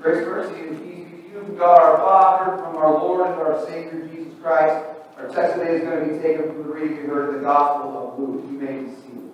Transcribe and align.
Grace, 0.00 0.24
mercy, 0.24 0.58
and 0.60 0.82
peace 0.82 1.10
be 1.10 1.28
to 1.28 1.28
you 1.28 1.56
God 1.58 1.78
our 1.78 1.98
Father, 1.98 2.62
from 2.62 2.74
our 2.78 2.90
Lord 2.90 3.26
and 3.26 3.38
our 3.38 3.66
Savior 3.66 4.08
Jesus 4.08 4.32
Christ. 4.40 4.82
Our 5.18 5.28
text 5.28 5.58
today 5.58 5.76
is 5.76 5.82
going 5.82 6.08
to 6.08 6.14
be 6.14 6.22
taken 6.22 6.46
from 6.46 6.62
the 6.62 6.70
reading 6.70 7.06
heard 7.06 7.28
in 7.28 7.34
the 7.34 7.40
Gospel 7.42 7.98
of 7.98 8.18
Luke. 8.18 8.46
You 8.50 8.58
may 8.58 8.78
be 8.78 8.94
seated. 8.96 9.30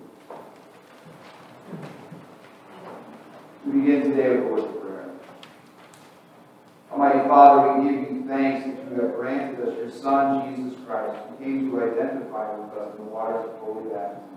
We 3.64 3.80
begin 3.80 4.10
today 4.10 4.30
with 4.30 4.40
a 4.40 4.48
word 4.48 4.58
of 4.64 4.82
prayer. 4.82 5.10
Almighty 6.90 7.28
Father, 7.28 7.78
we 7.78 7.88
give 7.88 8.00
you 8.10 8.24
thanks 8.26 8.66
that 8.66 8.90
you 8.90 9.02
have 9.02 9.14
granted 9.14 9.68
us 9.68 9.76
your 9.76 9.90
Son, 9.92 10.52
Jesus 10.52 10.76
Christ, 10.84 11.16
who 11.28 11.44
came 11.44 11.70
to 11.70 11.80
identify 11.80 12.56
with 12.56 12.72
us 12.76 12.98
in 12.98 13.04
the 13.04 13.10
waters 13.12 13.48
of 13.48 13.56
holy 13.60 13.88
baptism, 13.94 14.34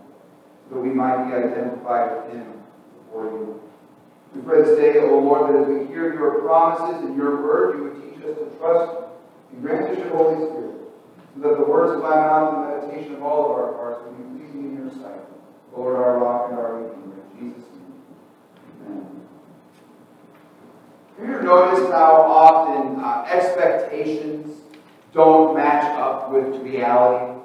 that 0.70 0.80
we 0.80 0.90
might 0.90 1.26
be 1.26 1.34
identified 1.34 2.18
with 2.18 2.34
him 2.36 2.62
before 3.08 3.26
you. 3.32 3.69
Pray 4.50 4.64
this 4.64 4.80
day, 4.80 5.00
O 5.02 5.20
Lord, 5.20 5.54
that 5.54 5.62
as 5.62 5.68
we 5.68 5.86
hear 5.94 6.12
your 6.12 6.42
promises 6.42 7.06
and 7.06 7.16
your 7.16 7.44
word, 7.44 7.78
you 7.78 7.84
would 7.84 8.02
teach 8.02 8.26
us 8.26 8.36
to 8.36 8.46
trust 8.58 9.04
and 9.52 9.62
grant 9.62 9.92
us 9.92 9.98
your 10.00 10.10
Holy 10.10 10.38
Spirit, 10.38 10.76
so 11.36 11.40
that 11.42 11.58
the 11.60 11.66
words 11.66 11.94
of 11.94 12.02
my 12.02 12.16
mouth 12.16 12.56
and 12.56 12.64
the 12.64 12.88
meditation 12.88 13.14
of 13.18 13.22
all 13.22 13.46
of 13.46 13.52
our 13.52 13.74
hearts 13.76 14.04
will 14.04 14.14
be 14.14 14.40
pleasing 14.40 14.64
in 14.66 14.76
your 14.76 14.90
sight. 14.90 15.22
Lord, 15.72 15.98
our 15.98 16.18
rock 16.18 16.50
and 16.50 16.58
our 16.58 16.82
redeemer. 16.82 17.16
Jesus' 17.38 17.70
name. 17.70 17.94
Amen. 18.88 19.28
Have 21.20 21.30
you 21.30 21.36
ever 21.36 21.44
noticed 21.44 21.92
how 21.92 22.16
often 22.16 23.04
uh, 23.04 23.28
expectations 23.30 24.62
don't 25.14 25.56
match 25.56 25.84
up 25.96 26.32
with 26.32 26.60
reality? 26.64 27.39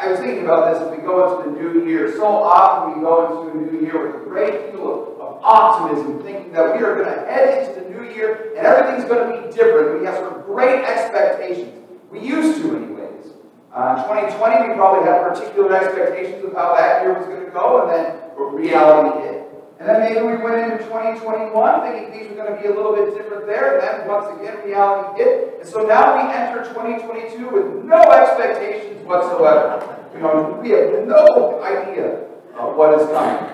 I 0.00 0.10
was 0.10 0.20
thinking 0.20 0.44
about 0.44 0.72
this 0.72 0.82
as 0.82 0.90
we 0.90 1.02
go 1.02 1.42
into 1.42 1.50
the 1.50 1.56
new 1.56 1.86
year. 1.86 2.12
So 2.16 2.26
often 2.26 2.94
we 2.94 3.00
go 3.00 3.42
into 3.42 3.58
a 3.58 3.72
new 3.72 3.86
year 3.86 4.06
with 4.06 4.22
a 4.22 4.24
great 4.24 4.72
deal 4.72 4.84
of, 4.84 5.20
of 5.20 5.40
optimism, 5.42 6.22
thinking 6.22 6.52
that 6.52 6.76
we 6.76 6.82
are 6.84 6.94
going 6.94 7.14
to 7.14 7.20
head 7.30 7.68
into 7.68 7.80
the 7.80 7.88
new 7.90 8.10
year 8.12 8.54
and 8.56 8.66
everything's 8.66 9.08
going 9.08 9.24
to 9.24 9.48
be 9.48 9.54
different. 9.54 10.00
We 10.00 10.06
have 10.06 10.16
some 10.16 10.42
great 10.42 10.84
expectations. 10.84 11.72
We 12.10 12.20
used 12.20 12.60
to, 12.62 12.76
anyways. 12.76 13.32
Uh, 13.74 13.96
in 13.98 14.30
2020, 14.34 14.68
we 14.68 14.74
probably 14.74 15.08
had 15.08 15.22
particular 15.22 15.74
expectations 15.74 16.44
of 16.44 16.52
how 16.54 16.74
that 16.74 17.02
year 17.02 17.14
was 17.14 17.26
going 17.26 17.44
to 17.44 17.50
go, 17.50 17.82
and 17.82 17.90
then 17.90 18.24
reality 18.54 19.26
hit. 19.26 19.40
And 19.78 19.88
then 19.88 20.00
maybe 20.00 20.22
we 20.22 20.36
went 20.38 20.56
into 20.62 20.78
2021 20.86 21.50
thinking 21.82 22.12
things 22.12 22.30
were 22.30 22.36
going 22.36 22.54
to 22.54 22.62
be 22.62 22.68
a 22.68 22.74
little 22.74 22.94
bit 22.94 23.14
different 23.18 23.46
there. 23.46 23.78
And 23.78 23.82
then 23.82 24.08
once 24.08 24.30
again, 24.38 24.64
reality 24.64 25.22
hit. 25.22 25.58
And 25.60 25.68
so 25.68 25.82
now 25.82 26.14
we 26.14 26.32
enter 26.32 26.62
2022 26.72 27.50
with 27.50 27.84
no 27.84 28.00
expectations 28.12 28.93
whatsoever. 29.04 30.08
You 30.14 30.20
know, 30.20 30.60
we 30.62 30.70
have 30.70 31.06
no 31.06 31.62
idea 31.62 32.28
of 32.58 32.76
what 32.76 33.00
is 33.00 33.06
coming. 33.08 33.50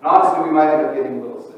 And 0.00 0.06
honestly, 0.06 0.44
we 0.44 0.50
might 0.50 0.72
end 0.72 0.86
up 0.86 0.94
getting 0.94 1.18
a 1.18 1.22
little 1.22 1.42
sick. 1.42 1.55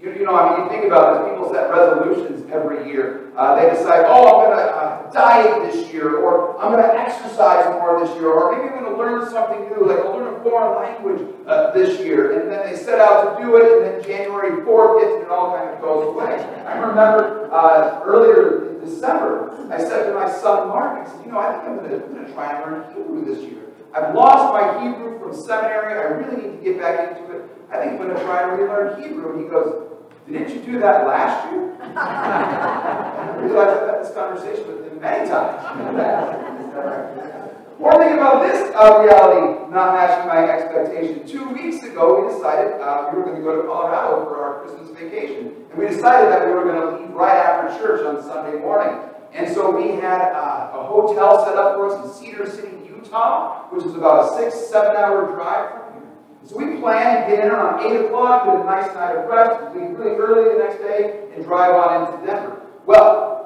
You, 0.00 0.12
you 0.12 0.24
know, 0.24 0.36
I 0.36 0.58
mean, 0.58 0.66
you 0.66 0.70
think 0.70 0.84
about 0.84 1.24
this, 1.24 1.32
people 1.32 1.50
set 1.52 1.70
resolutions 1.70 2.44
every 2.52 2.86
year. 2.86 3.32
Uh, 3.34 3.56
they 3.56 3.70
decide, 3.70 4.04
oh, 4.06 4.28
I'm 4.28 4.44
going 4.44 4.58
to 4.58 4.64
uh, 4.64 5.10
diet 5.10 5.72
this 5.72 5.90
year, 5.92 6.16
or 6.18 6.58
I'm 6.60 6.70
going 6.70 6.82
to 6.82 6.94
exercise 6.94 7.64
more 7.72 7.98
this 8.00 8.14
year, 8.16 8.28
or 8.28 8.52
maybe 8.52 8.68
I'm 8.68 8.84
going 8.84 8.92
to 8.92 8.98
learn 8.98 9.28
something 9.30 9.60
new, 9.70 9.88
like 9.88 10.04
I'll 10.04 10.16
learn 10.16 10.34
a 10.34 10.42
foreign 10.42 10.76
language 10.76 11.34
uh, 11.46 11.70
this 11.72 11.98
year. 12.00 12.40
And 12.40 12.50
then 12.50 12.70
they 12.70 12.76
set 12.76 13.00
out 13.00 13.38
to 13.38 13.44
do 13.44 13.56
it, 13.56 13.72
and 13.72 13.82
then 13.86 14.04
January 14.04 14.62
4th 14.62 15.00
hits, 15.00 15.14
and 15.14 15.22
it 15.24 15.30
all 15.30 15.56
kind 15.56 15.70
of 15.70 15.80
goes 15.80 16.14
away. 16.14 16.44
I 16.66 16.78
remember 16.78 17.48
uh, 17.50 18.00
earlier 18.04 18.76
in 18.76 18.84
December, 18.84 19.56
I 19.72 19.78
said 19.78 20.08
to 20.08 20.14
my 20.14 20.30
son 20.30 20.68
Mark, 20.68 21.06
I 21.06 21.10
said, 21.10 21.24
you 21.24 21.32
know, 21.32 21.38
I 21.38 21.52
think 21.56 21.68
I'm 21.68 21.76
going 21.78 22.26
to 22.26 22.32
try 22.32 22.52
and 22.52 22.70
learn 22.70 22.94
Hebrew 22.94 23.24
this 23.24 23.42
year. 23.42 23.62
I've 23.94 24.14
lost 24.14 24.52
my 24.52 24.84
Hebrew 24.84 25.18
from 25.18 25.34
seminary. 25.34 25.94
I 25.94 26.02
really 26.18 26.36
need 26.42 26.58
to 26.58 26.64
get 26.64 26.78
back 26.78 27.16
into 27.16 27.30
it. 27.32 27.42
I 27.70 27.78
think 27.78 27.92
I'm 27.92 27.98
going 27.98 28.14
to 28.14 28.22
try 28.22 28.42
and 28.42 28.60
relearn 28.60 29.02
Hebrew. 29.02 29.32
And 29.32 29.44
he 29.44 29.48
goes, 29.48 29.86
didn't 30.26 30.54
you 30.54 30.72
do 30.72 30.78
that 30.80 31.06
last 31.06 31.52
year? 31.52 31.76
I 31.96 33.36
realized 33.40 33.80
I've 33.80 33.88
had 33.88 34.04
this 34.04 34.12
conversation 34.14 34.66
with 34.66 34.92
him 34.92 35.00
many 35.00 35.28
times. 35.28 35.62
One 37.78 37.98
thing 38.00 38.14
about 38.14 38.42
this 38.42 38.74
uh, 38.74 39.04
reality 39.04 39.56
not 39.70 39.92
matching 39.94 40.26
my 40.26 40.48
expectation. 40.48 41.26
Two 41.26 41.50
weeks 41.50 41.84
ago, 41.84 42.24
we 42.24 42.32
decided 42.32 42.80
uh, 42.80 43.10
we 43.12 43.18
were 43.18 43.24
going 43.24 43.36
to 43.36 43.42
go 43.42 43.60
to 43.60 43.68
Colorado 43.68 44.24
for 44.24 44.42
our 44.42 44.64
Christmas 44.64 44.88
vacation. 44.98 45.52
And 45.70 45.78
we 45.78 45.86
decided 45.86 46.32
that 46.32 46.46
we 46.46 46.52
were 46.52 46.64
going 46.64 46.80
to 46.80 47.02
leave 47.02 47.10
right 47.10 47.36
after 47.36 47.78
church 47.78 48.06
on 48.06 48.22
Sunday 48.22 48.58
morning. 48.58 48.98
And 49.34 49.52
so 49.52 49.70
we 49.70 50.00
had 50.00 50.32
uh, 50.32 50.70
a 50.72 50.82
hotel 50.84 51.44
set 51.44 51.56
up 51.56 51.76
for 51.76 51.92
us 51.92 52.06
in 52.06 52.12
Cedar 52.14 52.48
City, 52.48 52.85
Utah, 53.06 53.68
which 53.70 53.84
is 53.84 53.94
about 53.94 54.32
a 54.32 54.36
six, 54.36 54.68
seven 54.68 54.96
hour 54.96 55.32
drive 55.32 55.70
from 55.70 56.02
here. 56.02 56.10
So 56.44 56.56
we 56.58 56.80
planned 56.80 57.30
to 57.30 57.36
get 57.36 57.44
in 57.44 57.50
around 57.50 57.80
8 57.80 58.06
o'clock, 58.06 58.44
get 58.44 58.60
a 58.60 58.64
nice 58.64 58.92
night 58.94 59.16
of 59.16 59.28
rest, 59.28 59.74
leave 59.74 59.98
really 59.98 60.16
early 60.16 60.52
the 60.52 60.64
next 60.64 60.78
day, 60.78 61.28
and 61.34 61.44
drive 61.44 61.74
on 61.74 62.12
into 62.12 62.26
Denver. 62.26 62.62
Well, 62.86 63.36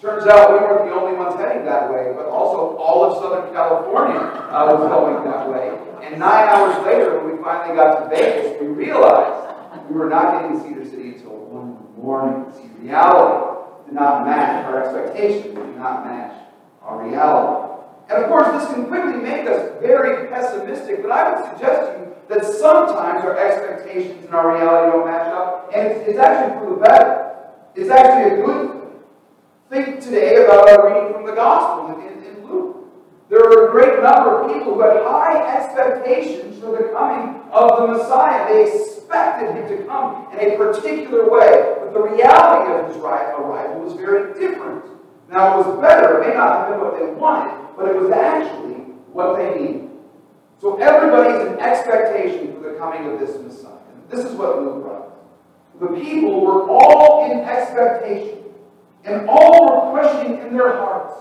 Turns 0.00 0.26
out 0.26 0.50
we 0.50 0.56
weren't 0.64 0.88
the 0.88 0.94
only 0.96 1.14
ones 1.14 1.34
heading 1.34 1.66
that 1.66 1.92
way, 1.92 2.10
but 2.16 2.24
also 2.24 2.74
all 2.78 3.04
of 3.04 3.20
Southern 3.20 3.52
California 3.52 4.16
uh, 4.16 4.72
was 4.72 4.88
going 4.88 5.22
that 5.28 5.46
way. 5.46 5.76
And 6.02 6.18
nine 6.18 6.48
hours 6.48 6.74
later, 6.86 7.20
when 7.20 7.36
we 7.36 7.42
finally 7.44 7.76
got 7.76 8.00
to 8.00 8.08
Vegas, 8.08 8.58
we 8.62 8.68
realized 8.68 9.54
we 9.90 9.96
were 9.96 10.08
not 10.08 10.40
getting 10.40 10.56
to 10.56 10.66
Cedar 10.66 10.88
City 10.88 11.08
until 11.16 11.36
1 11.36 11.68
in 11.68 11.74
the 11.74 12.02
morning. 12.02 12.50
See, 12.56 12.70
reality 12.80 13.60
did 13.84 13.94
not 13.94 14.24
match 14.24 14.64
our 14.64 14.84
expectations, 14.84 15.54
did 15.54 15.76
not 15.76 16.06
match 16.06 16.32
our 16.80 17.06
reality. 17.06 17.69
And 18.10 18.24
of 18.24 18.28
course, 18.28 18.48
this 18.50 18.72
can 18.74 18.86
quickly 18.86 19.22
make 19.22 19.46
us 19.46 19.70
very 19.80 20.26
pessimistic, 20.26 21.00
but 21.00 21.12
I 21.12 21.30
would 21.30 21.52
suggest 21.52 21.92
to 21.92 21.98
you 22.00 22.14
that 22.28 22.44
sometimes 22.44 23.24
our 23.24 23.38
expectations 23.38 24.24
and 24.24 24.34
our 24.34 24.52
reality 24.52 24.90
don't 24.90 25.06
match 25.06 25.32
up, 25.32 25.70
and 25.72 25.86
it's, 25.86 26.08
it's 26.08 26.18
actually 26.18 26.58
for 26.58 26.74
the 26.74 26.80
better. 26.80 27.36
It's 27.76 27.88
actually 27.88 28.40
a 28.40 28.44
good 28.44 28.70
thing. 28.72 28.80
Think 29.70 30.00
today 30.00 30.44
about 30.44 30.68
our 30.68 30.88
reading 30.88 31.12
from 31.14 31.24
the 31.24 31.34
Gospel 31.34 32.02
in, 32.02 32.24
in 32.24 32.44
Luke. 32.44 32.90
There 33.28 33.38
were 33.38 33.68
a 33.68 33.70
great 33.70 34.02
number 34.02 34.42
of 34.42 34.52
people 34.52 34.74
who 34.74 34.80
had 34.80 35.04
high 35.04 35.56
expectations 35.56 36.58
for 36.58 36.72
the 36.72 36.90
coming 36.92 37.40
of 37.52 37.78
the 37.78 37.86
Messiah. 37.96 38.52
They 38.52 38.66
expected 38.66 39.54
him 39.54 39.68
to 39.68 39.84
come 39.84 40.26
in 40.32 40.50
a 40.50 40.56
particular 40.56 41.30
way, 41.30 41.76
but 41.78 41.94
the 41.94 42.02
reality 42.02 42.72
of 42.72 42.88
his 42.88 42.96
arrival 42.96 43.80
was 43.84 43.94
very 43.94 44.34
different. 44.34 44.99
Now, 45.30 45.54
it 45.54 45.66
was 45.66 45.80
better. 45.80 46.20
It 46.20 46.28
may 46.28 46.34
not 46.34 46.58
have 46.58 46.68
been 46.70 46.80
what 46.80 46.98
they 46.98 47.06
wanted, 47.06 47.76
but 47.76 47.88
it 47.88 47.96
was 47.96 48.10
actually 48.10 48.74
what 49.12 49.36
they 49.36 49.60
needed. 49.60 49.88
So 50.60 50.76
everybody's 50.78 51.46
in 51.46 51.58
expectation 51.60 52.54
for 52.54 52.70
the 52.70 52.78
coming 52.78 53.10
of 53.10 53.20
this 53.20 53.38
Messiah. 53.40 53.78
This 54.10 54.24
is 54.24 54.32
what 54.32 54.60
Luke 54.60 54.84
writes. 54.84 55.14
The 55.80 55.86
people 56.00 56.40
were 56.40 56.68
all 56.68 57.30
in 57.30 57.40
expectation. 57.40 58.38
And 59.04 59.28
all 59.28 59.64
were 59.64 59.92
questioning 59.92 60.40
in 60.40 60.56
their 60.56 60.76
hearts 60.76 61.14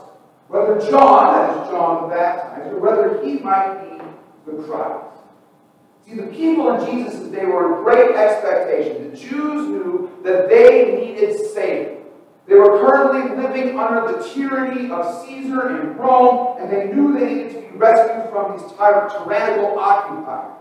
whether 0.50 0.80
John, 0.90 1.34
that 1.34 1.52
is 1.52 1.70
John 1.70 2.10
the 2.10 2.16
Baptizer, 2.16 2.80
whether 2.80 3.24
he 3.24 3.40
might 3.40 3.84
be 3.84 4.52
the 4.52 4.64
Christ. 4.64 5.06
See, 6.06 6.16
the 6.16 6.28
people 6.28 6.74
in 6.74 6.92
Jesus' 6.92 7.30
day 7.30 7.46
were 7.46 7.78
in 7.78 7.84
great 7.84 8.16
expectation. 8.16 9.12
The 9.12 9.18
Jews 9.18 9.68
knew 9.68 10.12
that 10.24 10.50
they 10.50 10.96
needed 11.00 11.38
Living 13.00 13.80
under 13.80 14.12
the 14.12 14.30
tyranny 14.30 14.92
of 14.92 15.26
Caesar 15.26 15.80
in 15.80 15.98
Rome, 15.98 16.58
and 16.60 16.72
they 16.72 16.94
knew 16.94 17.18
they 17.18 17.34
needed 17.34 17.54
to 17.54 17.72
be 17.72 17.78
rescued 17.78 18.30
from 18.30 18.58
these 18.58 18.72
tyrannical 18.72 19.80
occupiers. 19.80 20.56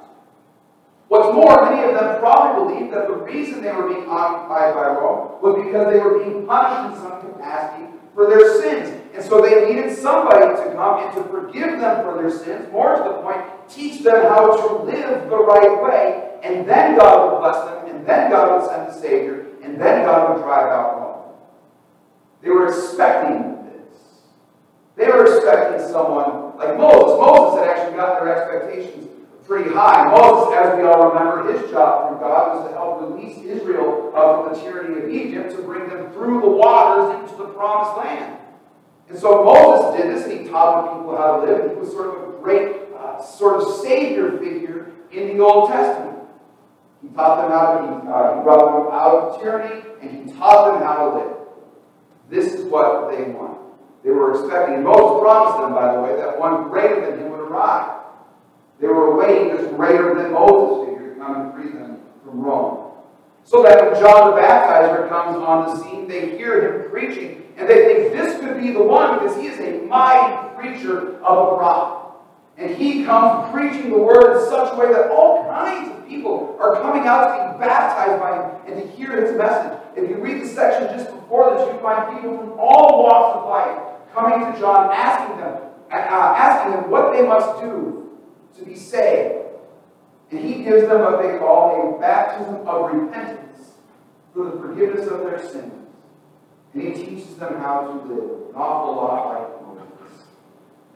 What's 1.09 1.35
more, 1.35 1.71
many 1.71 1.89
of 1.89 1.99
them 1.99 2.21
probably 2.21 2.75
believed 2.75 2.95
that 2.95 3.09
the 3.09 3.15
reason 3.15 3.63
they 3.63 3.73
were 3.73 3.89
being 3.89 4.07
occupied 4.09 4.75
by 4.75 4.89
Rome 4.89 5.41
was 5.41 5.65
because 5.65 5.93
they 5.93 5.99
were 5.99 6.19
being 6.19 6.47
punished 6.47 6.95
in 6.95 7.03
some 7.03 7.21
capacity 7.21 7.87
for 8.15 8.29
their 8.29 8.61
sins. 8.61 8.95
And 9.15 9.25
so 9.25 9.41
they 9.41 9.67
needed 9.67 9.97
somebody 9.97 10.47
to 10.47 10.75
come 10.75 11.01
and 11.01 11.15
to 11.17 11.23
forgive 11.25 11.81
them 11.81 12.05
for 12.05 12.21
their 12.21 12.31
sins, 12.31 12.71
more 12.71 12.97
to 12.97 13.03
the 13.03 13.23
point, 13.23 13.41
teach 13.69 14.03
them 14.03 14.23
how 14.27 14.55
to 14.55 14.85
live 14.85 15.29
the 15.31 15.39
right 15.39 15.83
way, 15.83 16.39
and 16.43 16.69
then 16.69 16.99
God 16.99 17.33
would 17.33 17.41
bless 17.41 17.65
them, 17.65 17.95
and 17.95 18.07
then 18.07 18.31
God 18.31 18.61
would 18.61 18.69
send 18.69 18.89
the 18.89 18.93
Savior, 18.93 19.47
and 19.63 19.81
then 19.81 20.05
God 20.05 20.35
would 20.35 20.43
drive 20.43 20.71
out 20.71 21.01
Rome. 21.01 21.08
They 22.43 22.51
were 22.51 22.69
expecting 22.69 23.65
this. 23.65 23.99
They 24.97 25.07
were 25.07 25.37
expecting 25.37 25.87
someone 25.91 26.57
like 26.57 26.77
Moses. 26.77 27.19
Moses 27.19 27.61
had 27.61 27.69
actually 27.69 27.97
gotten 27.97 28.27
their 28.27 28.37
expectations 28.37 29.09
pretty 29.49 29.71
high. 29.71 30.11
Moses, 30.11 30.55
as 30.59 30.77
we 30.77 30.85
all 30.85 31.09
remember, 31.09 31.51
his 31.51 31.71
job 31.71 32.11
from 32.11 32.21
God 32.21 32.57
was 32.57 32.69
to 32.69 32.75
help 32.75 33.01
release 33.01 33.39
Israel 33.39 34.11
from 34.13 34.53
the 34.53 34.61
tyranny 34.61 35.03
of 35.03 35.11
Egypt 35.11 35.57
to 35.57 35.63
bring 35.63 35.89
them 35.89 36.13
through 36.13 36.43
the 36.43 36.49
waters 36.49 37.19
into 37.19 37.43
the 37.43 37.49
promised 37.55 37.97
land. 37.97 38.37
And 39.09 39.19
so 39.19 39.43
Moses 39.43 39.99
did 39.99 40.15
this, 40.15 40.25
and 40.25 40.41
he 40.41 40.49
taught 40.51 40.85
the 40.85 40.99
people 40.99 41.17
how 41.17 41.41
to 41.41 41.47
live. 41.47 41.71
He 41.71 41.77
was 41.77 41.91
sort 41.91 42.09
of 42.09 42.29
a 42.29 42.43
great 42.43 42.77
uh, 42.95 43.23
sort 43.23 43.63
of 43.63 43.75
savior 43.77 44.39
figure 44.39 44.93
in 45.11 45.29
the 45.29 45.43
Old 45.43 45.71
Testament. 45.71 46.19
He 47.01 47.09
taught 47.09 47.41
them 47.41 47.51
how 47.51 47.79
to, 47.79 48.11
uh, 48.11 48.37
he 48.37 48.43
brought 48.43 48.59
them 48.59 48.93
out 48.93 49.15
of 49.15 49.41
tyranny, 49.41 49.83
and 50.03 50.11
he 50.11 50.33
taught 50.35 50.73
them 50.73 50.83
how 50.83 51.09
to 51.09 51.17
live. 51.17 51.38
This 52.29 52.55
is 52.55 52.65
what 52.67 53.11
they 53.11 53.25
wanted. 53.25 53.59
They 54.05 54.11
were 54.11 54.33
expecting, 54.33 54.85
Moses 54.85 55.21
promised 55.21 55.59
them, 55.59 55.73
by 55.75 55.95
the 55.95 56.01
way, 56.01 56.17
that 56.17 56.39
one 56.39 56.69
greater 56.69 57.11
than 57.11 57.21
him 57.21 57.31
would 57.31 57.41
arrive. 57.41 57.99
They 58.81 58.87
were 58.87 59.13
awaiting 59.13 59.57
this 59.57 59.67
greater 59.75 60.15
than 60.15 60.33
Moses 60.33 60.89
figure 60.89 61.15
to 61.15 61.21
come 61.21 61.41
and 61.41 61.55
free 61.55 61.73
them 61.73 62.01
from 62.25 62.41
Rome. 62.41 62.93
So 63.45 63.63
that 63.63 63.83
when 63.83 64.01
John 64.01 64.31
the 64.31 64.41
Baptizer 64.41 65.09
comes 65.09 65.37
on 65.39 65.67
the 65.67 65.83
scene, 65.83 66.07
they 66.07 66.37
hear 66.37 66.83
him 66.83 66.91
preaching, 66.91 67.45
and 67.57 67.69
they 67.69 67.87
think 67.87 68.13
this 68.13 68.39
could 68.41 68.61
be 68.61 68.73
the 68.73 68.83
one 68.83 69.19
because 69.19 69.37
he 69.37 69.47
is 69.47 69.59
a 69.59 69.87
mighty 69.87 70.55
preacher 70.57 71.17
of 71.23 71.55
a 71.55 71.57
prophet. 71.57 71.99
And 72.59 72.77
he 72.77 73.05
comes 73.05 73.51
preaching 73.53 73.91
the 73.91 73.99
word 73.99 74.37
in 74.37 74.51
such 74.51 74.73
a 74.73 74.77
way 74.77 74.93
that 74.93 75.11
all 75.11 75.45
kinds 75.45 75.91
of 75.91 76.07
people 76.09 76.57
are 76.61 76.81
coming 76.83 77.07
out 77.07 77.29
to 77.29 77.53
be 77.53 77.65
baptized 77.65 78.21
by 78.21 78.37
him 78.37 78.51
and 78.67 78.83
to 78.83 78.97
hear 78.97 79.25
his 79.25 79.37
message. 79.37 79.79
If 79.99 80.11
you 80.11 80.17
read 80.17 80.43
the 80.43 80.49
section 80.49 80.97
just 80.97 81.13
before 81.13 81.57
this, 81.57 81.75
you 81.75 81.81
find 81.81 82.15
people 82.15 82.39
from 82.39 82.53
all 82.59 83.03
walks 83.03 83.37
of 83.37 83.49
life 83.49 84.15
coming 84.15 84.53
to 84.53 84.59
John, 84.61 84.91
asking 84.93 85.39
them, 85.39 85.59
uh, 85.91 85.95
asking 85.95 86.73
them 86.73 86.91
what 86.91 87.13
they 87.13 87.23
must 87.23 87.61
do 87.61 88.19
to 88.57 88.65
be 88.65 88.77
saved. 88.77 89.47
And 90.31 90.41
he 90.41 90.63
gives 90.63 90.89
them 90.89 91.01
what 91.01 91.23
they 91.23 91.39
call 91.39 91.97
a 91.97 92.01
baptism 92.01 92.67
of 92.67 92.93
repentance 92.93 93.71
for 94.35 94.45
the 94.45 94.51
forgiveness 94.53 95.09
of 95.09 95.21
their 95.21 95.41
sins. 95.41 95.73
And 96.75 96.83
he 96.83 96.93
teaches 96.93 97.35
them 97.37 97.59
how 97.61 97.81
to 97.83 98.15
live, 98.15 98.49
an 98.51 98.55
awful 98.55 98.97
lot 98.97 99.27
like 99.35 99.63
Moses. 99.63 100.27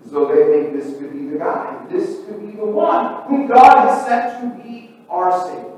as 0.04 0.12
though 0.12 0.28
they 0.28 0.52
think 0.52 0.75
this 0.75 0.99
could 0.99 1.12
be 1.12 1.28
the 1.31 1.38
guy. 1.38 1.87
This 1.90 2.25
could 2.26 2.40
be 2.46 2.56
the 2.56 2.66
one 2.66 3.25
whom 3.26 3.46
God 3.46 3.88
has 3.88 4.06
sent 4.06 4.40
to 4.40 4.62
be 4.62 4.96
our 5.08 5.46
Savior. 5.46 5.72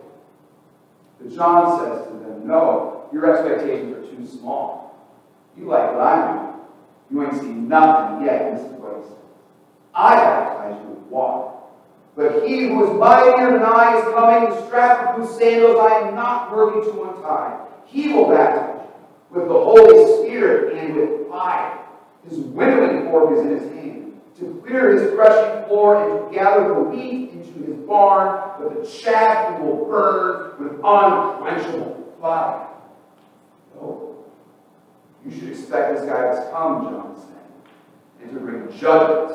But 1.21 1.35
John 1.35 1.79
says 1.79 2.09
to 2.09 2.13
them, 2.19 2.47
No, 2.47 2.94
your 3.15 3.33
expectations 3.33 3.93
are 3.97 4.15
too 4.15 4.27
small. 4.27 5.09
You 5.57 5.67
like 5.67 5.93
what 5.93 6.01
I'm 6.03 6.37
doing. 6.37 6.55
You 7.11 7.23
ain't 7.25 7.41
seen 7.41 7.69
nothing 7.69 8.27
yet. 8.27 8.49
In 8.49 8.57
this 8.57 8.65
is 8.65 8.73
what 8.73 8.97
he. 8.97 9.15
I 9.95 10.17
baptize 10.17 10.83
you 10.83 10.89
with 10.91 11.05
water. 11.05 11.57
But 12.17 12.47
he 12.47 12.69
who 12.69 12.85
is 12.85 12.99
mightier 12.99 13.53
than 13.53 13.63
I 13.63 13.97
is 13.99 14.05
coming, 14.15 14.51
the 14.51 14.67
strap 14.67 15.17
of 15.17 15.23
whose 15.23 15.39
sandals 15.39 15.79
I 15.79 16.09
am 16.09 16.15
not 16.15 16.55
worthy 16.55 16.91
to 16.91 17.03
untie. 17.03 17.61
He 17.87 18.13
will 18.13 18.29
baptize 18.29 18.83
you 18.83 19.41
with 19.41 19.49
the 19.49 19.55
Holy 19.55 20.25
Spirit 20.25 20.77
and 20.77 20.97
with 20.97 21.29
fire. 21.29 21.79
His 22.29 22.39
winnowing 22.39 23.11
fork 23.11 23.37
is 23.37 23.41
in 23.41 23.51
his 23.51 23.73
hand 23.75 24.21
to 24.39 24.63
clear 24.67 24.91
his 24.91 25.13
threshing 25.13 25.69
floor 25.69 26.03
and 26.03 26.29
to 26.29 26.35
gather 26.35 26.69
the 26.69 26.81
wheat 26.81 27.31
into 27.31 27.65
his 27.65 27.77
barn, 27.87 28.51
but 28.59 28.83
the 28.83 28.89
chaff 28.89 29.57
he 29.57 29.65
will 29.65 29.85
burn 29.85 30.55
with 30.59 30.73
unquenchable 30.83 32.17
fire. 32.21 32.74
No. 33.75 34.25
You 35.25 35.31
should 35.31 35.49
expect 35.51 35.97
this 35.97 36.05
guy 36.05 36.35
to 36.35 36.51
come, 36.51 36.85
John 36.85 37.17
is 37.17 37.23
saying, 37.23 38.23
and 38.23 38.33
to 38.33 38.41
bring 38.41 38.79
judgment 38.79 39.33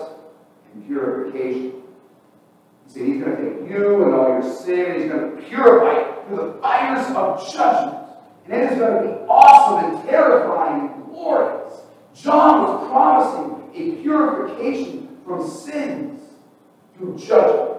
and 0.74 0.86
purification. 0.86 1.74
Said 2.88 3.06
he's 3.06 3.24
going 3.24 3.36
to 3.36 3.44
take 3.44 3.70
you 3.70 4.04
and 4.04 4.14
all 4.16 4.30
your 4.30 4.42
sin, 4.42 4.86
and 4.86 5.02
he's 5.02 5.12
going 5.12 5.36
to 5.36 5.42
purify 5.44 6.00
it 6.00 6.28
through 6.28 6.38
the 6.38 6.62
fires 6.62 7.06
of 7.16 7.54
judgment. 7.54 8.08
And 8.46 8.54
it 8.54 8.72
is 8.72 8.80
going 8.80 9.04
to 9.04 9.10
be 9.10 9.16
awesome 9.28 9.96
and 9.96 10.10
terrifying 10.10 10.90
and 10.90 11.06
glorious. 11.06 11.82
John 12.16 12.64
was 12.64 12.88
promising 12.90 13.70
a 13.76 14.02
purification 14.02 15.18
from 15.24 15.48
sins 15.48 16.20
through 16.98 17.18
judgment. 17.18 17.78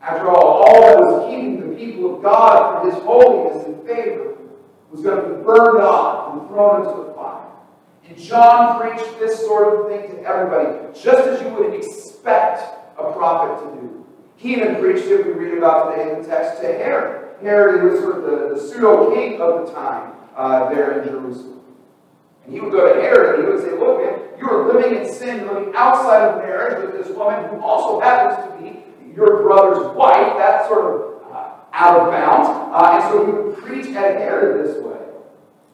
After 0.00 0.28
all, 0.28 0.62
all 0.62 0.80
that 0.80 0.98
was 0.98 1.30
keeping 1.30 1.68
the 1.68 1.76
people 1.76 2.16
of 2.16 2.22
God 2.22 2.80
from 2.80 2.90
his 2.90 3.02
holiness 3.02 3.66
and 3.66 3.86
favor 3.86 4.37
was 4.90 5.02
going 5.02 5.22
to 5.22 5.36
be 5.36 5.42
burned 5.42 5.82
off 5.82 6.34
and 6.34 6.48
thrown 6.48 6.82
into 6.82 7.02
the 7.02 7.14
fire. 7.14 7.46
And 8.08 8.18
John 8.18 8.80
preached 8.80 9.18
this 9.18 9.38
sort 9.40 9.74
of 9.74 9.88
thing 9.88 10.16
to 10.16 10.22
everybody, 10.22 10.78
just 10.98 11.28
as 11.28 11.42
you 11.42 11.48
would 11.54 11.74
expect 11.74 12.62
a 12.98 13.12
prophet 13.12 13.64
to 13.64 13.80
do. 13.80 14.06
He 14.36 14.52
even 14.52 14.76
preached 14.76 15.06
it, 15.06 15.26
we 15.26 15.32
read 15.32 15.58
about 15.58 15.90
today 15.90 16.12
in 16.12 16.22
the 16.22 16.28
text, 16.28 16.62
to 16.62 16.66
Herod. 16.66 17.36
Herod 17.42 17.90
was 17.90 18.00
sort 18.00 18.16
of 18.18 18.22
the, 18.22 18.54
the 18.54 18.60
pseudo 18.60 19.14
king 19.14 19.40
of 19.40 19.66
the 19.66 19.72
time 19.72 20.12
uh, 20.36 20.70
there 20.70 21.00
in 21.00 21.08
Jerusalem. 21.08 21.60
And 22.44 22.54
he 22.54 22.60
would 22.60 22.72
go 22.72 22.94
to 22.94 23.00
Herod 23.00 23.40
and 23.40 23.46
he 23.46 23.52
would 23.52 23.62
say, 23.62 23.78
Look, 23.78 24.02
man, 24.02 24.20
you 24.38 24.48
are 24.48 24.72
living 24.72 24.98
in 24.98 25.12
sin, 25.12 25.46
living 25.46 25.74
outside 25.74 26.22
of 26.22 26.38
marriage 26.38 26.82
with 26.84 26.96
this 27.04 27.14
woman 27.14 27.48
who 27.50 27.60
also 27.60 28.00
happens 28.00 28.46
to 28.46 28.62
be 28.62 28.84
your 29.14 29.42
brother's 29.42 29.94
wife. 29.94 30.38
That 30.38 30.66
sort 30.68 30.94
of 30.94 31.17
out 31.78 32.00
of 32.00 32.10
bounds. 32.10 32.48
Uh, 32.74 32.90
and 32.94 33.02
so 33.04 33.24
he 33.24 33.32
would 33.32 33.56
preach 33.58 33.94
at 33.94 34.16
Herod 34.16 34.66
this 34.66 34.82
way. 34.82 34.98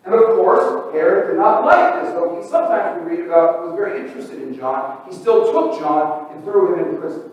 And 0.05 0.15
of 0.15 0.37
course, 0.37 0.93
Herod 0.93 1.31
did 1.31 1.39
not 1.39 1.65
like 1.65 2.03
this, 2.03 2.13
though 2.13 2.37
he 2.37 2.47
sometimes 2.47 3.03
we 3.03 3.17
read 3.17 3.27
about 3.27 3.65
was 3.65 3.75
very 3.75 4.07
interested 4.07 4.43
in 4.43 4.55
John. 4.55 5.01
He 5.09 5.15
still 5.15 5.51
took 5.51 5.81
John 5.81 6.31
and 6.31 6.45
threw 6.45 6.75
him 6.75 6.87
in 6.87 7.01
prison. 7.01 7.31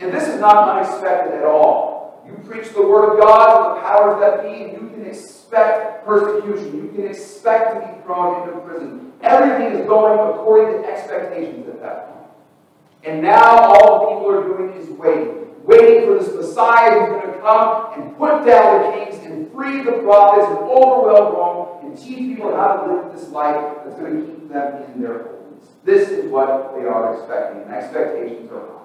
And 0.00 0.12
this 0.12 0.26
is 0.26 0.40
not 0.40 0.70
unexpected 0.70 1.34
at 1.34 1.44
all. 1.44 2.24
You 2.26 2.32
preach 2.48 2.72
the 2.72 2.82
word 2.82 3.12
of 3.12 3.20
God 3.20 3.46
to 3.46 3.74
the 3.74 3.86
powers 3.86 4.20
that 4.20 4.42
be, 4.42 4.74
and 4.74 4.82
you 4.82 4.96
can 4.96 5.06
expect 5.06 6.06
persecution. 6.06 6.76
You 6.76 6.92
can 6.94 7.06
expect 7.06 7.74
to 7.74 7.80
be 7.80 8.02
thrown 8.02 8.48
into 8.48 8.58
prison. 8.60 9.12
Everything 9.20 9.78
is 9.78 9.86
going 9.86 10.18
according 10.34 10.82
to 10.82 10.88
expectations 10.88 11.68
at 11.68 11.80
that 11.82 12.08
point. 12.08 12.30
And 13.04 13.22
now 13.22 13.58
all 13.58 14.00
the 14.00 14.14
people 14.14 14.30
are 14.30 14.42
doing 14.42 14.72
is 14.80 14.88
waiting. 14.88 15.43
Waiting 15.64 16.06
for 16.06 16.18
this 16.18 16.34
Messiah 16.34 17.00
who's 17.00 17.22
going 17.22 17.32
to 17.32 17.40
come 17.40 17.92
and 17.94 18.16
put 18.18 18.44
down 18.44 18.82
the 18.82 19.04
kings 19.04 19.24
and 19.24 19.50
free 19.50 19.82
the 19.82 19.92
prophets 20.02 20.46
and 20.48 20.58
overwhelm 20.58 21.34
Rome 21.34 21.86
and 21.86 21.96
teach 21.96 22.18
people 22.18 22.54
how 22.54 22.76
to 22.76 22.92
live 22.92 23.14
this 23.14 23.30
life 23.30 23.78
that's 23.82 23.98
going 23.98 24.20
to 24.20 24.26
keep 24.26 24.48
them 24.50 24.82
in 24.92 25.00
their 25.00 25.22
holiness. 25.22 25.68
This 25.84 26.10
is 26.10 26.30
what 26.30 26.74
they 26.76 26.84
are 26.84 27.14
expecting, 27.14 27.62
and 27.62 27.72
expectations 27.72 28.50
are 28.52 28.60
high. 28.60 28.84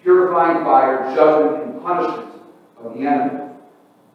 Purifying 0.00 0.64
fire, 0.64 1.12
judgment, 1.12 1.64
and 1.64 1.82
punishment 1.82 2.34
of 2.78 2.94
the 2.94 3.00
enemy. 3.00 3.52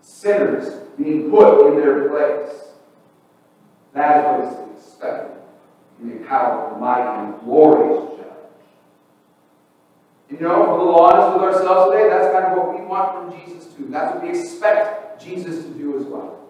Sinners 0.02 0.88
being 0.98 1.30
put 1.30 1.68
in 1.68 1.80
their 1.80 2.08
place. 2.08 2.70
That 3.94 4.18
is 4.18 4.54
what 4.54 4.78
is 4.78 4.86
expected 4.86 5.42
in 6.02 6.24
a 6.24 6.28
powerful, 6.28 6.80
mighty, 6.80 7.26
and 7.26 7.40
glorious. 7.42 8.15
You 10.36 10.42
know, 10.42 10.68
a 10.68 10.76
little 10.76 11.00
honest 11.00 11.40
with 11.40 11.44
ourselves 11.48 11.94
today, 11.94 12.10
that's 12.10 12.34
kind 12.34 12.52
of 12.52 12.58
what 12.58 12.78
we 12.78 12.86
want 12.86 13.16
from 13.16 13.40
Jesus 13.40 13.74
too. 13.74 13.88
That's 13.88 14.16
what 14.16 14.24
we 14.24 14.38
expect 14.38 15.24
Jesus 15.24 15.64
to 15.64 15.70
do 15.72 15.98
as 15.98 16.04
well. 16.04 16.44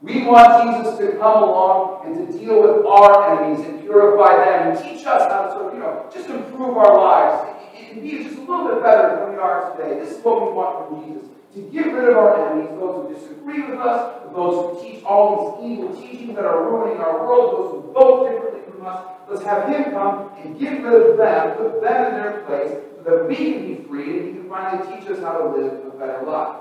We 0.00 0.24
want 0.24 0.48
Jesus 0.64 0.96
to 0.96 1.18
come 1.18 1.42
along 1.42 2.06
and 2.06 2.16
to 2.16 2.38
deal 2.38 2.62
with 2.62 2.86
our 2.86 3.36
enemies 3.36 3.66
and 3.68 3.80
purify 3.82 4.32
them 4.42 4.72
and 4.72 4.82
teach 4.82 5.04
us 5.04 5.30
how 5.30 5.44
to 5.44 5.52
sort 5.52 5.66
of, 5.66 5.74
you 5.74 5.80
know, 5.80 6.08
just 6.10 6.30
improve 6.30 6.74
our 6.78 6.96
lives 6.96 7.52
and 7.76 8.00
be 8.00 8.24
just 8.24 8.36
a 8.36 8.40
little 8.40 8.68
bit 8.68 8.82
better 8.82 9.20
than 9.20 9.34
we 9.34 9.36
are 9.36 9.76
today. 9.76 10.00
This 10.00 10.16
is 10.16 10.24
what 10.24 10.40
we 10.40 10.56
want 10.56 10.88
from 10.88 11.04
Jesus 11.04 11.28
to 11.54 11.60
get 11.68 11.92
rid 11.92 12.08
of 12.08 12.16
our 12.16 12.48
enemies, 12.48 12.70
those 12.80 12.96
who 12.96 13.14
disagree 13.14 13.60
with 13.60 13.78
us, 13.78 14.24
those 14.32 14.56
who 14.56 14.88
teach 14.88 15.04
all 15.04 15.60
these 15.60 15.70
evil 15.70 15.94
teachings 16.00 16.34
that 16.34 16.46
are 16.46 16.64
ruining 16.64 16.96
our 16.96 17.28
world, 17.28 17.52
those 17.52 17.70
who 17.72 17.92
vote 17.92 18.30
differently 18.30 18.72
from 18.72 18.86
us. 18.86 19.04
Let's 19.28 19.44
have 19.44 19.68
him 19.68 19.92
come 19.92 20.30
and 20.42 20.58
get 20.58 20.82
rid 20.82 21.10
of 21.10 21.16
them, 21.18 21.56
put 21.58 21.82
them 21.82 22.06
in 22.06 22.22
their 22.22 22.40
place, 22.46 22.72
that 23.04 23.28
we 23.28 23.34
can 23.36 23.66
be 23.66 23.82
free 23.84 24.18
and 24.18 24.26
he 24.28 24.32
can 24.34 24.48
finally 24.48 24.96
teach 24.96 25.08
us 25.10 25.18
how 25.20 25.38
to 25.38 25.48
live 25.48 25.86
a 25.86 25.90
better 25.98 26.24
life. 26.26 26.56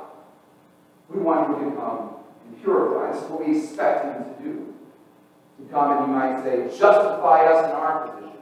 We 1.09 1.19
want 1.19 1.61
him 1.61 1.71
to 1.71 1.75
come 1.75 2.15
and 2.47 2.61
purify. 2.61 3.11
us, 3.11 3.29
what 3.29 3.45
we 3.45 3.57
expect 3.57 4.05
him 4.05 4.35
to 4.35 4.43
do. 4.43 4.73
To 5.57 5.71
come 5.71 5.91
and, 5.91 6.07
you 6.07 6.13
might 6.13 6.43
say, 6.43 6.67
justify 6.77 7.45
us 7.45 7.65
in 7.65 7.71
our 7.71 8.07
position, 8.07 8.37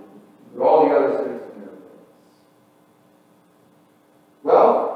but 0.55 0.63
all 0.63 0.87
the 0.87 0.95
other 0.95 1.17
sinners 1.17 1.41
in 1.55 1.61
their 1.61 1.69
place. 1.69 2.39
Well, 4.43 4.89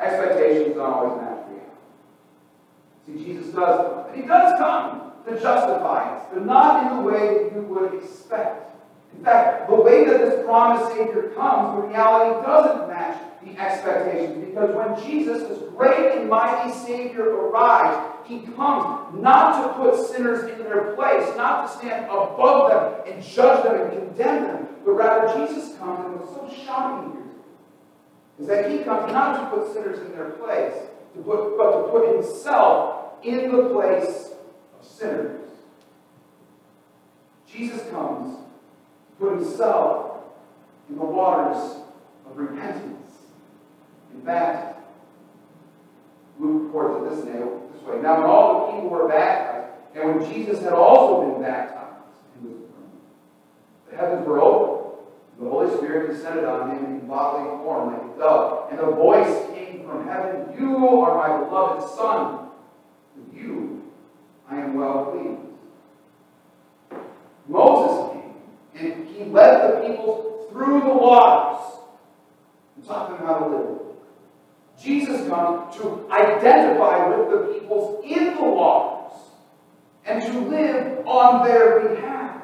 Expectations 0.00 0.74
don't 0.74 0.92
always 0.92 1.20
match 1.20 1.46
reality. 1.48 1.64
See, 3.06 3.24
Jesus 3.24 3.54
does 3.54 3.86
come. 3.86 4.06
And 4.08 4.16
he 4.16 4.26
does 4.26 4.58
come 4.58 5.12
to 5.26 5.40
justify 5.40 6.16
us, 6.16 6.26
but 6.32 6.44
not 6.44 6.90
in 6.90 6.98
the 6.98 7.02
way 7.04 7.44
that 7.44 7.54
you 7.54 7.62
would 7.62 7.94
expect. 7.94 8.73
In 9.16 9.24
fact, 9.24 9.68
the 9.68 9.76
way 9.76 10.04
that 10.04 10.18
this 10.18 10.44
promised 10.44 10.94
Savior 10.94 11.32
comes, 11.34 11.80
the 11.80 11.88
reality 11.88 12.46
doesn't 12.46 12.88
match 12.88 13.18
the 13.42 13.58
expectations. 13.60 14.44
Because 14.44 14.74
when 14.74 15.04
Jesus, 15.06 15.48
this 15.48 15.58
great 15.76 16.18
and 16.18 16.28
mighty 16.28 16.72
Savior, 16.72 17.24
arrives, 17.24 18.12
he 18.26 18.40
comes 18.40 19.14
not 19.20 19.62
to 19.62 19.74
put 19.74 20.06
sinners 20.08 20.44
in 20.50 20.58
their 20.64 20.94
place, 20.94 21.24
not 21.36 21.66
to 21.66 21.78
stand 21.78 22.06
above 22.06 22.70
them 22.70 23.12
and 23.12 23.22
judge 23.22 23.64
them 23.64 23.80
and 23.80 23.90
condemn 23.90 24.44
them, 24.44 24.68
but 24.84 24.92
rather 24.92 25.46
Jesus 25.46 25.76
comes, 25.78 26.06
and 26.06 26.20
what's 26.20 26.56
so 26.56 26.64
shocking 26.64 27.12
here 27.12 27.20
is 28.40 28.46
that 28.46 28.70
he 28.70 28.78
comes 28.78 29.12
not 29.12 29.50
to 29.50 29.56
put 29.56 29.72
sinners 29.72 29.98
in 30.00 30.12
their 30.12 30.30
place, 30.30 30.74
to 31.14 31.22
put, 31.22 31.56
but 31.56 31.82
to 31.82 31.88
put 31.88 32.14
himself 32.14 33.12
in 33.22 33.52
the 33.52 33.68
place 33.70 34.32
of 34.78 34.86
sinners. 34.86 35.40
Jesus 37.46 37.88
comes 37.90 38.43
put 39.18 39.32
himself 39.34 40.22
in 40.88 40.96
the 40.96 41.04
waters 41.04 41.76
of 42.26 42.36
repentance. 42.36 43.10
In 44.14 44.22
fact, 44.22 44.78
Luke 46.38 46.72
records 46.74 47.12
it 47.12 47.16
this 47.16 47.24
this 47.24 47.82
way. 47.82 48.00
Now, 48.02 48.20
when 48.20 48.30
all 48.30 48.66
the 48.66 48.72
people 48.72 48.90
were 48.90 49.08
baptized, 49.08 49.72
and 49.94 50.16
when 50.16 50.32
Jesus 50.32 50.60
had 50.60 50.72
also 50.72 51.30
been 51.30 51.42
baptized, 51.42 51.74
the 53.90 53.96
heavens 53.96 54.26
were 54.26 54.40
opened 54.40 55.06
The 55.40 55.48
Holy 55.48 55.76
Spirit 55.76 56.12
descended 56.12 56.44
on 56.44 56.70
him 56.70 56.84
in 56.84 57.06
bodily 57.06 57.50
form 57.62 57.92
like 57.92 58.02
a 58.02 58.18
dove, 58.18 58.68
and 58.72 58.80
a 58.80 58.90
voice 58.90 59.46
came 59.54 59.86
from 59.86 60.06
heaven, 60.08 60.52
You 60.58 60.88
are 61.00 61.16
my 61.16 61.44
beloved 61.44 61.88
Son. 61.94 62.48
With 63.16 63.40
you 63.40 63.92
I 64.50 64.56
am 64.56 64.74
well 64.74 65.12
pleased. 65.12 65.40
Moses 67.46 67.93
he 69.16 69.24
led 69.24 69.82
the 69.82 69.88
people 69.88 70.48
through 70.50 70.80
the 70.80 70.94
waters 70.94 71.74
taught 72.86 73.10
them 73.10 73.26
how 73.26 73.38
to 73.38 73.46
live. 73.48 73.80
Jesus 74.80 75.28
comes 75.28 75.76
to 75.76 76.06
identify 76.10 77.08
with 77.08 77.30
the 77.30 77.54
peoples 77.54 78.04
in 78.04 78.34
the 78.34 78.42
waters 78.42 79.18
and 80.04 80.22
to 80.22 80.38
live 80.40 81.06
on 81.06 81.46
their 81.46 81.88
behalf. 81.88 82.42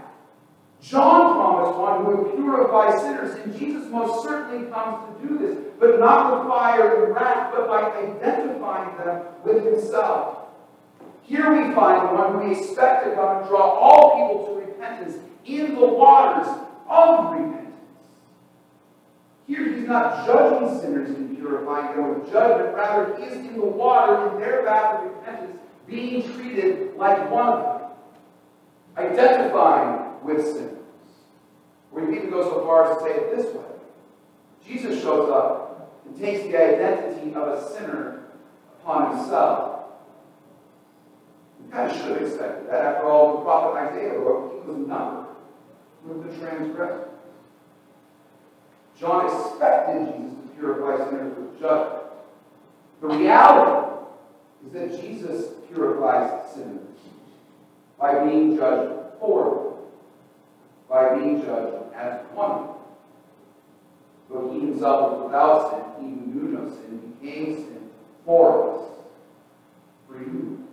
John 0.80 1.34
promised 1.34 1.78
one 1.78 2.04
who 2.04 2.22
would 2.22 2.36
purify 2.36 2.98
sinners, 2.98 3.34
and 3.40 3.58
Jesus 3.58 3.90
most 3.90 4.26
certainly 4.26 4.70
comes 4.70 5.20
to 5.20 5.28
do 5.28 5.38
this, 5.38 5.58
but 5.78 6.00
not 6.00 6.38
with 6.38 6.48
fire 6.48 7.04
and 7.04 7.14
wrath, 7.14 7.52
but 7.54 7.68
by 7.68 7.90
identifying 7.90 8.96
them 8.96 9.22
with 9.44 9.62
himself. 9.62 10.38
Here 11.22 11.52
we 11.52 11.74
find 11.74 12.16
one 12.16 12.32
who 12.32 12.48
we 12.48 12.58
expect 12.58 13.04
to 13.04 13.14
come 13.14 13.38
and 13.38 13.48
draw 13.48 13.60
all 13.60 14.16
people 14.16 14.46
to 14.46 14.66
repentance 14.66 15.16
in 15.44 15.75
the 15.75 15.87
waters 15.87 16.47
of 16.88 17.32
repentance. 17.32 17.61
Here 19.47 19.73
he's 19.73 19.87
not 19.87 20.26
judging 20.26 20.80
sinners 20.80 21.11
and 21.11 21.37
purifying 21.37 21.97
them 21.97 22.20
with 22.20 22.32
judgment, 22.32 22.75
rather, 22.75 23.16
he 23.16 23.25
is 23.25 23.32
in 23.32 23.54
the 23.54 23.64
water 23.64 24.30
in 24.30 24.40
their 24.40 24.64
bath 24.64 25.02
of 25.04 25.11
repentance, 25.12 25.59
being 25.87 26.23
treated 26.35 26.94
like 26.97 27.30
one 27.30 27.49
of 27.49 27.80
them, 27.80 27.90
identifying 28.97 30.23
with 30.23 30.44
sinners. 30.44 30.76
We 31.90 32.02
even 32.16 32.30
go 32.30 32.42
so 32.42 32.64
far 32.64 32.92
as 32.92 32.99
to 32.99 33.04
say 33.04 33.16
it 33.16 33.37
this 33.37 33.54
way 33.54 33.64
Jesus 34.64 35.02
shows 35.02 35.28
up 35.30 36.00
and 36.06 36.16
takes 36.16 36.44
the 36.44 36.56
identity 36.56 37.35
of 37.35 37.49
a 37.49 37.68
sinner 37.73 38.23
upon 38.80 39.16
himself. 39.16 39.85
We 41.61 41.73
kind 41.73 41.90
of 41.90 41.97
should 41.97 42.11
have 42.11 42.23
expected 42.23 42.68
that. 42.68 42.85
After 42.85 43.09
all, 43.09 43.38
the 43.38 43.44
prophet 43.44 43.90
Isaiah 43.90 44.18
wrote, 44.18 44.62
he 44.62 44.70
was 44.70 44.87
numbered 44.87 45.19
with 46.04 46.30
the 46.30 46.38
transgressors. 46.38 47.09
John 48.99 49.26
expected 49.26 50.07
Jesus 50.07 50.35
to 50.42 50.49
purify 50.59 51.09
sinners 51.09 51.37
with 51.37 51.61
judgment. 51.61 52.02
The 53.00 53.09
reality 53.09 53.97
is 54.66 54.73
that 54.73 55.00
Jesus 55.00 55.47
purifies 55.73 56.52
sinners 56.54 56.87
by 57.99 58.25
being 58.25 58.57
judged 58.57 59.19
for 59.19 59.45
them 59.45 59.71
by 60.90 61.14
being 61.14 61.40
judged 61.40 61.95
as 61.95 62.21
one. 62.35 62.71
Though 64.28 64.52
he 64.52 64.61
himself 64.61 65.12
was 65.12 65.25
without 65.25 65.71
sin, 65.71 66.04
he 66.04 66.11
who 66.11 66.26
knew 66.26 66.59
no 66.59 66.69
sin 66.69 67.14
became 67.21 67.54
sin 67.54 67.90
for 68.26 68.75
us, 68.75 68.88
for 70.09 70.19
you. 70.19 70.66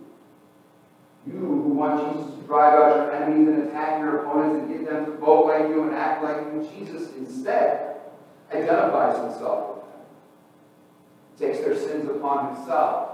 You 1.26 1.32
who 1.32 1.74
want 1.74 2.16
Jesus 2.16 2.37
drive 2.48 2.72
out 2.74 2.96
your 2.96 3.12
enemies 3.12 3.46
and 3.48 3.68
attack 3.68 4.00
your 4.00 4.24
opponents 4.24 4.58
and 4.58 4.68
get 4.72 4.90
them 4.90 5.04
to 5.04 5.12
vote 5.12 5.46
like 5.46 5.68
you 5.68 5.82
and 5.82 5.94
act 5.94 6.24
like 6.24 6.38
you, 6.46 6.66
Jesus 6.74 7.12
instead 7.16 7.96
identifies 8.50 9.22
himself 9.22 9.76
with 9.76 9.84
them, 11.38 11.52
takes 11.52 11.64
their 11.64 11.76
sins 11.76 12.08
upon 12.08 12.56
himself, 12.56 13.10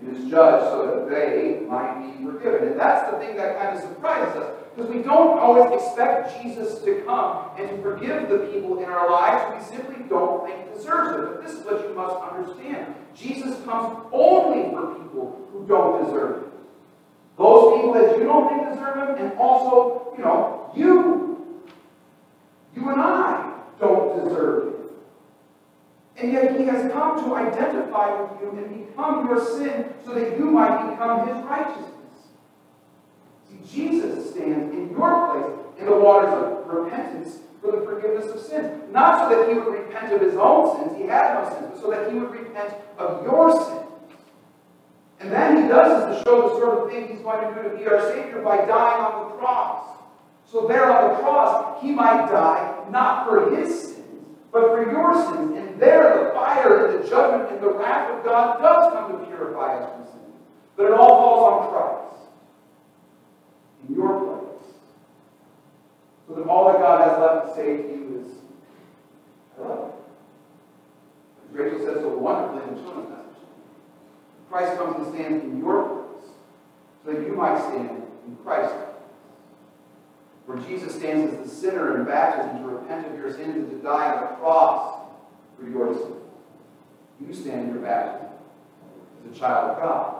and 0.00 0.16
is 0.16 0.30
judged 0.30 0.66
so 0.66 0.86
that 0.86 1.10
they 1.10 1.66
might 1.68 2.00
be 2.00 2.24
forgiven. 2.24 2.68
And 2.68 2.78
that's 2.78 3.10
the 3.10 3.18
thing 3.18 3.36
that 3.36 3.58
kind 3.60 3.76
of 3.76 3.82
surprises 3.82 4.36
us. 4.36 4.54
Because 4.76 4.94
we 4.94 5.02
don't 5.02 5.40
always 5.40 5.82
expect 5.82 6.40
Jesus 6.40 6.78
to 6.84 7.02
come 7.04 7.50
and 7.58 7.68
to 7.68 7.82
forgive 7.82 8.28
the 8.28 8.38
people 8.52 8.78
in 8.78 8.84
our 8.84 9.10
lives 9.10 9.68
we 9.68 9.76
simply 9.76 10.04
don't 10.08 10.46
think 10.46 10.72
deserves 10.72 11.18
it. 11.18 11.26
But 11.26 11.44
this 11.44 11.58
is 11.58 11.64
what 11.64 11.82
you 11.82 11.92
must 11.96 12.14
understand. 12.32 12.94
Jesus 13.16 13.60
comes 13.64 14.06
only 14.12 14.70
for 14.70 14.94
people 14.94 15.48
who 15.52 15.66
don't 15.66 16.04
deserve 16.04 16.44
it. 16.44 16.47
Those 17.38 17.76
people 17.76 17.94
that 17.94 18.18
you 18.18 18.24
don't 18.24 18.48
think 18.48 18.68
deserve 18.68 19.16
him, 19.16 19.24
and 19.24 19.38
also, 19.38 20.12
you 20.18 20.24
know, 20.24 20.70
you. 20.74 21.64
You 22.74 22.88
and 22.90 23.00
I 23.00 23.54
don't 23.80 24.24
deserve 24.24 24.64
him. 24.64 24.74
And 26.16 26.32
yet 26.32 26.58
he 26.58 26.66
has 26.66 26.90
come 26.92 27.24
to 27.24 27.34
identify 27.36 28.20
with 28.20 28.40
you 28.40 28.50
and 28.50 28.86
become 28.86 29.28
your 29.28 29.44
sin 29.44 29.94
so 30.04 30.14
that 30.14 30.36
you 30.36 30.46
might 30.50 30.90
become 30.90 31.28
his 31.28 31.44
righteousness. 31.44 31.92
See, 33.48 33.58
Jesus 33.72 34.30
stands 34.30 34.74
in 34.74 34.90
your 34.90 35.32
place 35.32 35.58
in 35.78 35.86
the 35.86 35.96
waters 35.96 36.32
of 36.32 36.66
repentance 36.66 37.38
for 37.62 37.70
the 37.70 37.82
forgiveness 37.82 38.26
of 38.32 38.40
sins. 38.40 38.82
Not 38.90 39.30
so 39.30 39.36
that 39.36 39.48
he 39.48 39.54
would 39.54 39.72
repent 39.72 40.12
of 40.12 40.20
his 40.20 40.34
own 40.34 40.76
sins, 40.76 40.98
he 40.98 41.04
had 41.06 41.34
no 41.34 41.48
sins, 41.48 41.66
but 41.70 41.80
so 41.80 41.90
that 41.90 42.12
he 42.12 42.18
would 42.18 42.30
repent 42.30 42.74
of 42.98 43.22
your 43.24 43.52
sins. 43.52 43.87
And 45.20 45.32
then 45.32 45.62
he 45.62 45.68
does 45.68 46.16
is 46.16 46.18
to 46.18 46.24
show 46.24 46.48
the 46.48 46.54
sort 46.58 46.78
of 46.78 46.90
thing 46.90 47.08
he's 47.08 47.20
going 47.20 47.54
to 47.54 47.62
do 47.62 47.68
to 47.68 47.76
be 47.76 47.86
our 47.86 48.00
Savior 48.12 48.40
by 48.42 48.58
dying 48.58 49.02
on 49.02 49.30
the 49.30 49.36
cross. 49.36 49.98
So 50.46 50.66
there 50.66 50.90
on 50.90 51.14
the 51.14 51.18
cross, 51.20 51.82
he 51.82 51.90
might 51.90 52.28
die 52.28 52.86
not 52.90 53.26
for 53.26 53.54
his 53.54 53.94
sins, 53.94 54.24
but 54.52 54.62
for 54.68 54.90
your 54.90 55.14
sins. 55.14 55.56
And 55.58 55.80
there, 55.80 56.24
the 56.24 56.30
fire 56.34 56.86
and 56.86 57.04
the 57.04 57.08
judgment 57.08 57.50
and 57.50 57.60
the 57.60 57.70
wrath 57.70 58.10
of 58.16 58.24
God 58.24 58.60
does 58.60 58.92
come 58.92 59.20
to 59.20 59.26
purify 59.26 59.78
us 59.78 59.90
from 59.92 60.04
sin. 60.06 60.32
But 60.76 60.86
it 60.86 60.92
all 60.92 61.08
falls 61.08 61.52
on 61.52 61.68
Christ 61.72 61.98
in 63.88 63.94
your 63.94 64.20
place. 64.20 64.74
So 66.26 66.34
that 66.34 66.46
all 66.46 66.72
that 66.72 66.78
God 66.78 67.08
has 67.08 67.18
left 67.18 67.48
to 67.48 67.54
say 67.54 67.76
to 67.76 67.88
you 67.88 68.24
is, 68.24 68.32
I 69.58 69.62
love 69.62 69.92
you. 71.52 71.60
As 71.60 71.72
Rachel 71.72 71.86
said 71.86 72.02
so 72.02 72.08
wonderfully 72.16 72.68
in 72.68 72.76
the 72.76 72.82
children's 72.82 73.10
message. 73.10 73.42
Christ 74.50 74.78
comes 74.78 74.96
and 74.96 75.14
stands 75.14 75.44
in 75.44 75.58
your 75.58 75.84
place 75.84 76.30
so 77.04 77.12
that 77.12 77.26
you 77.26 77.34
might 77.34 77.58
stand 77.58 78.02
in 78.26 78.36
Christ's 78.44 78.72
place. 78.72 78.84
Where 80.46 80.57
Jesus 80.68 80.94
stands 80.94 81.32
as 81.32 81.48
the 81.48 81.54
sinner 81.54 81.98
in 81.98 82.04
baptism 82.04 82.62
to 82.62 82.68
repent 82.68 83.06
of 83.06 83.14
your 83.18 83.32
sins 83.32 83.56
and 83.56 83.70
to 83.70 83.76
die 83.78 84.14
on 84.14 84.20
the 84.20 84.36
cross 84.36 85.08
for 85.58 85.68
your 85.68 85.94
sins. 85.94 86.14
You 87.20 87.34
stand 87.34 87.68
in 87.68 87.74
your 87.74 87.82
baptism 87.82 88.28
as 89.24 89.36
a 89.36 89.38
child 89.38 89.70
of 89.70 89.82
God. 89.82 90.14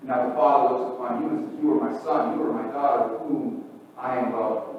And 0.00 0.10
now 0.10 0.28
the 0.28 0.34
Father 0.34 0.74
looks 0.74 0.94
upon 0.94 1.22
you 1.22 1.28
and 1.28 1.50
says, 1.50 1.62
You 1.62 1.72
are 1.72 1.90
my 1.90 2.02
son, 2.02 2.38
you 2.38 2.44
are 2.44 2.62
my 2.62 2.72
daughter, 2.72 3.18
whom 3.18 3.64
I 3.96 4.18
am 4.18 4.32
pleased. 4.32 4.72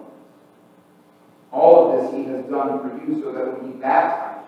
All 1.51 1.91
of 1.91 2.01
this 2.01 2.13
he 2.13 2.23
has 2.31 2.45
done 2.45 2.79
for 2.79 3.05
you 3.05 3.21
so 3.21 3.31
that 3.31 3.61
when 3.61 3.71
he 3.71 3.77
baptized 3.77 4.47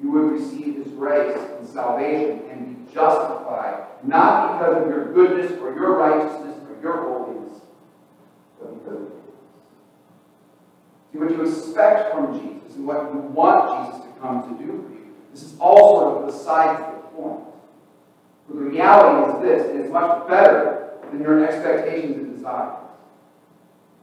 you, 0.00 0.06
you 0.06 0.10
would 0.12 0.32
receive 0.32 0.76
his 0.76 0.88
grace 0.94 1.36
and 1.58 1.68
salvation 1.68 2.42
and 2.50 2.86
be 2.86 2.94
justified, 2.94 3.84
not 4.04 4.58
because 4.58 4.82
of 4.82 4.88
your 4.88 5.12
goodness 5.12 5.52
or 5.60 5.74
your 5.74 5.96
righteousness 5.98 6.56
or 6.68 6.80
your 6.80 7.02
holiness, 7.02 7.60
but 8.60 8.84
because 8.84 9.02
of 9.02 9.08
his. 9.08 9.10
What 11.14 11.30
you 11.30 11.42
expect 11.42 12.12
from 12.12 12.32
Jesus 12.40 12.74
and 12.74 12.88
what 12.88 13.14
you 13.14 13.20
want 13.20 13.86
Jesus 13.86 14.04
to 14.04 14.20
come 14.20 14.42
to 14.42 14.64
do 14.64 14.72
for 14.82 14.92
you, 14.92 15.14
this 15.32 15.44
is 15.44 15.56
all 15.60 16.00
sort 16.00 16.18
of 16.18 16.26
besides 16.26 16.80
the 16.80 17.16
point. 17.16 17.44
But 18.48 18.56
the 18.56 18.64
reality 18.64 19.32
is 19.32 19.42
this 19.42 19.70
it 19.70 19.80
is 19.86 19.92
much 19.92 20.26
better 20.28 20.90
than 21.10 21.22
your 21.22 21.46
expectations 21.46 22.16
and 22.16 22.34
desires. 22.34 22.80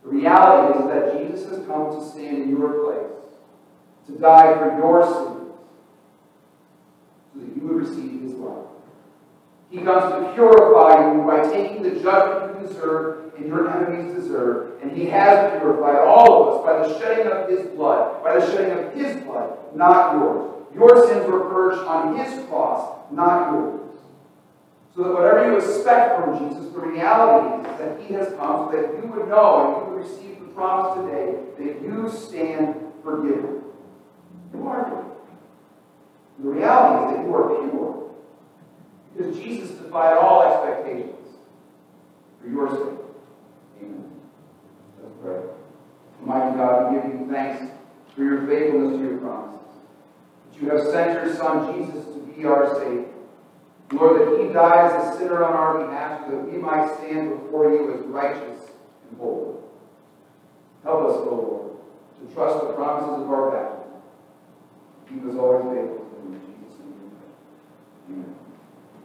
The 0.04 0.10
reality 0.10 0.80
is 0.80 0.86
that 0.88 1.20
Jesus 1.20 1.50
has 1.50 1.68
come 1.68 1.92
to 1.92 2.10
stand 2.10 2.44
in 2.44 2.50
your 2.50 2.86
place, 2.86 3.12
to 4.08 4.14
die 4.14 4.58
for 4.58 4.78
your 4.78 5.04
sins, 5.04 5.52
so 7.34 7.40
that 7.40 7.56
you 7.56 7.62
would 7.68 7.88
receive 7.88 8.22
his 8.22 8.34
love. 8.34 8.68
He 9.70 9.80
comes 9.80 10.14
to 10.14 10.34
purify 10.34 11.14
you 11.14 11.24
by 11.24 11.42
taking 11.52 11.84
the 11.84 11.92
judgment 12.02 12.41
deserve 12.68 13.34
and 13.36 13.48
your 13.48 13.70
enemies 13.70 14.14
deserve. 14.16 14.82
And 14.82 14.92
he 14.92 15.06
has 15.08 15.60
purified 15.60 15.98
all 15.98 16.48
of 16.48 16.56
us 16.56 16.66
by 16.66 16.88
the 16.88 17.00
shedding 17.00 17.32
of 17.32 17.50
his 17.50 17.68
blood, 17.76 18.24
by 18.24 18.40
the 18.40 18.52
shedding 18.52 18.78
of 18.78 18.94
his 18.94 19.24
blood, 19.24 19.58
not 19.76 20.16
yours. 20.16 20.66
Your 20.74 21.08
sins 21.08 21.28
were 21.28 21.50
purged 21.50 21.82
on 21.82 22.18
his 22.18 22.46
cross, 22.48 23.00
not 23.12 23.52
yours. 23.52 23.82
So 24.96 25.04
that 25.04 25.14
whatever 25.14 25.52
you 25.52 25.58
expect 25.58 26.20
from 26.20 26.38
Jesus, 26.38 26.72
the 26.74 26.80
reality 26.80 27.70
is 27.70 27.78
that 27.80 28.02
he 28.02 28.14
has 28.14 28.28
come 28.34 28.70
so 28.70 28.78
that 28.78 29.02
you 29.02 29.10
would 29.12 29.28
know 29.30 29.66
and 29.66 29.88
you 29.88 29.94
would 29.94 30.06
receive 30.06 30.40
the 30.40 30.48
promise 30.48 31.06
today 31.06 31.38
that 31.58 31.82
you 31.82 32.12
stand 32.12 32.76
forgiven. 33.04 33.64
You 34.54 34.68
are 34.68 34.84
forgiven. 34.84 35.12
The 36.40 36.50
reality 36.50 37.06
is 37.06 37.18
that 37.18 37.26
you 37.26 37.36
are 37.36 37.70
pure. 37.70 38.12
Because 39.16 39.38
Jesus 39.38 39.72
defied 39.72 40.18
all 40.18 40.44
expectations 40.44 41.38
for 42.42 42.50
your 42.50 42.70
sake. 42.70 43.00
Amen. 43.82 44.12
Let's 45.02 45.16
pray. 45.22 45.42
Almighty 46.22 46.58
God, 46.58 46.94
we 46.94 47.02
give 47.02 47.20
you 47.20 47.28
thanks 47.32 47.74
for 48.16 48.24
your 48.24 48.48
faithfulness 48.48 48.98
to 48.98 49.04
your 49.04 49.18
promises. 49.18 49.60
That 50.50 50.51
you 50.62 50.70
have 50.70 50.86
sent 50.88 51.26
your 51.26 51.36
Son 51.36 51.74
Jesus 51.76 52.06
to 52.06 52.20
be 52.20 52.46
our 52.46 52.76
Savior. 52.76 53.06
Lord, 53.92 54.22
that 54.22 54.42
he 54.42 54.54
died 54.54 54.92
as 54.92 55.16
a 55.16 55.18
sinner 55.18 55.44
on 55.44 55.54
our 55.54 55.86
behalf 55.86 56.22
so 56.26 56.32
that 56.32 56.52
we 56.52 56.58
might 56.58 56.96
stand 56.98 57.30
before 57.30 57.72
you 57.72 57.94
as 57.94 58.06
righteous 58.06 58.70
and 59.10 59.20
holy. 59.20 59.58
Help 60.84 61.10
us, 61.10 61.16
O 61.18 61.30
Lord, 61.30 62.30
to 62.30 62.34
trust 62.34 62.66
the 62.66 62.74
promises 62.74 63.24
of 63.24 63.30
our 63.30 63.52
baptism. 63.52 64.02
Keep 65.10 65.34
us 65.34 65.40
always 65.40 65.64
faithful. 65.64 66.08
In 66.26 66.40
Jesus' 66.40 66.80
name. 66.80 67.12
Amen. 68.10 68.36